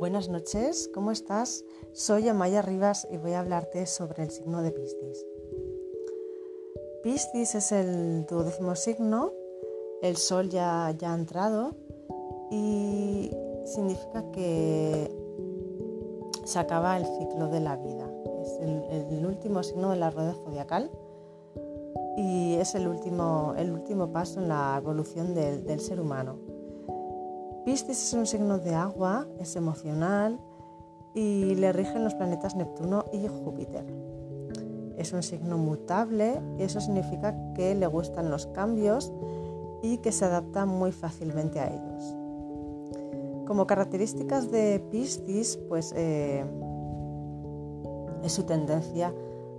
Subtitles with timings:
[0.00, 1.62] Buenas noches, ¿cómo estás?
[1.92, 5.26] Soy Amaya Rivas y voy a hablarte sobre el signo de Piscis.
[7.02, 9.34] Piscis es el duodécimo signo,
[10.00, 11.74] el sol ya, ya ha entrado
[12.50, 13.30] y
[13.66, 15.14] significa que
[16.46, 18.10] se acaba el ciclo de la vida.
[18.40, 18.58] Es
[19.10, 20.90] el, último signo de la rueda zodiacal
[22.16, 26.59] y es el último, el último paso en la evolución del, del ser humano.
[27.64, 30.40] Piscis es un signo de agua, es emocional
[31.14, 33.84] y le rigen los planetas Neptuno y Júpiter.
[34.96, 39.12] Es un signo mutable y eso significa que le gustan los cambios
[39.82, 42.16] y que se adapta muy fácilmente a ellos.
[43.46, 46.44] Como características de Piscis, pues eh,
[48.22, 49.12] es su tendencia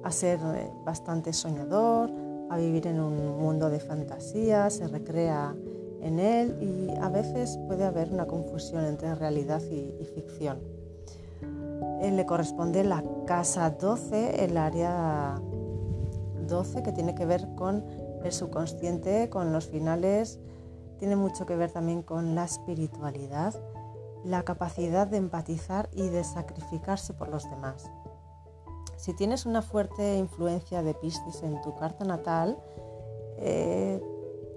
[0.04, 2.10] a ser eh, bastante soñador,
[2.50, 5.56] a vivir en un mundo de fantasía, se recrea
[6.02, 10.60] en él y a veces puede haber una confusión entre realidad y, ficción.
[12.02, 15.40] Él le corresponde la casa 12, el área
[16.48, 17.86] 12 que tiene que ver con
[18.24, 20.40] el subconsciente, con los finales,
[20.98, 23.56] tiene mucho que ver también con la espiritualidad,
[24.24, 27.90] la capacidad de empatizar y de sacrificarse por los demás.
[28.98, 32.60] Si tienes una fuerte influencia de Piscis en tu carta natal,
[33.38, 34.00] eh,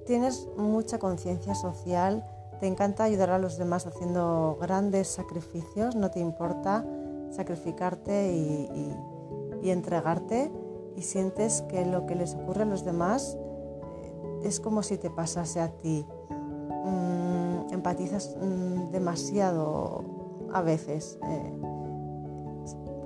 [0.04, 2.24] tienes mucha conciencia social,
[2.60, 6.84] te encanta ayudar a los demás haciendo grandes sacrificios, no te importa
[7.30, 10.52] sacrificarte y, entregarte
[10.94, 15.08] y sientes que lo que les ocurre a los demás eh, es como si te
[15.08, 16.06] pasase a ti.
[16.84, 20.04] Mm, empatizas mm, demasiado
[20.52, 21.58] a veces eh,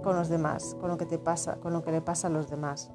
[0.02, 2.50] con los demás, con lo que te pasa, con lo que le pasa a los
[2.50, 2.90] demás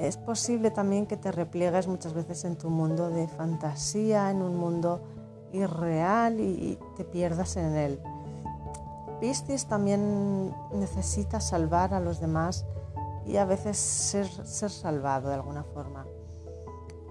[0.00, 4.56] es posible también que te repliegues muchas veces en tu mundo de fantasía, en un
[4.56, 5.00] mundo
[5.52, 8.00] irreal y te pierdas en él.
[9.20, 12.66] Piscis también necesita salvar a los demás
[13.26, 14.26] y a veces ser,
[14.70, 16.06] salvado de alguna forma.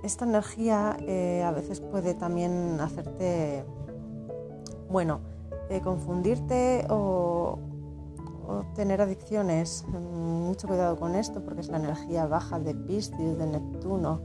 [0.03, 3.65] Esta energía eh, a veces puede también hacerte,
[4.89, 5.19] bueno,
[5.69, 7.57] eh, confundirte o
[8.75, 9.83] tener adicciones.
[9.87, 14.21] Mm, mucho cuidado con esto porque es la energía baja de Piscis, de Neptuno.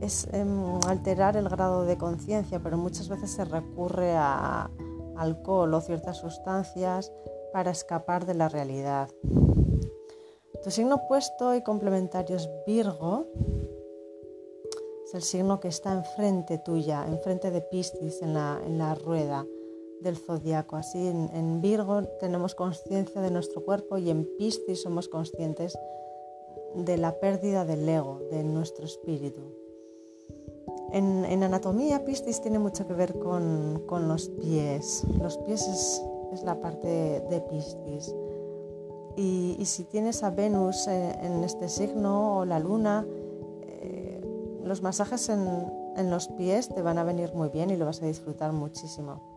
[0.00, 4.70] Es em, alterar el grado de conciencia, pero muchas veces se recurre a
[5.16, 7.12] alcohol o ciertas sustancias
[7.52, 9.08] para escapar de la realidad.
[10.64, 13.26] Tu signo opuesto y complementario es Virgo.
[15.04, 19.46] Es el signo que está enfrente tuya, enfrente de Piscis en la, en la rueda
[20.04, 20.76] del zodiaco.
[20.76, 25.76] Así en, Virgo tenemos conciencia de nuestro cuerpo y en Piscis somos conscientes
[26.76, 29.40] de la pérdida del ego, de nuestro espíritu.
[30.92, 35.04] En, anatomía, Piscis tiene mucho que ver con, los pies.
[35.20, 38.14] Los pies es, la parte de Piscis.
[39.16, 43.06] Y, si tienes a Venus eh, en, este signo o la luna,
[43.62, 44.20] eh,
[44.62, 48.06] los masajes en los pies te van a venir muy bien y lo vas a
[48.06, 49.33] disfrutar muchísimo.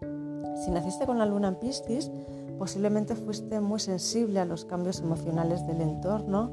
[0.00, 2.10] Si naciste con la luna en Piscis,
[2.58, 6.50] posiblemente fuiste muy sensible a los cambios emocionales del entorno,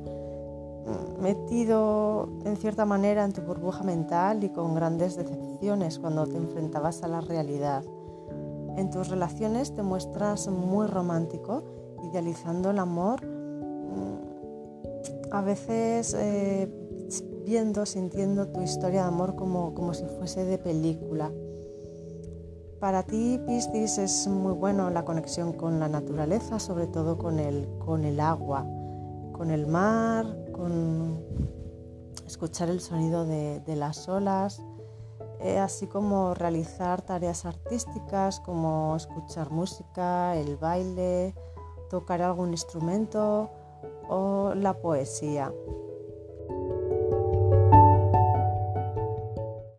[1.19, 7.03] metido en cierta manera en tu burbuja mental y con grandes decepciones cuando te enfrentabas
[7.03, 7.83] a la realidad.
[8.75, 11.63] En tus relaciones te muestras muy romántico,
[12.09, 13.21] idealizando el amor,
[15.31, 16.69] a veces eh,
[17.45, 21.31] viendo, sintiendo tu historia de amor como, como si fuese de película.
[22.83, 27.65] Para ti, Piscis, es muy bueno la conexión con la naturaleza, sobre todo con el,
[27.79, 28.65] con el agua,
[29.31, 31.23] con el mar, con
[32.27, 34.61] escuchar el sonido de, las olas,
[35.39, 41.33] eh, así como realizar tareas artísticas como escuchar música, el baile,
[41.89, 43.49] tocar algún instrumento
[44.09, 45.53] o la poesía.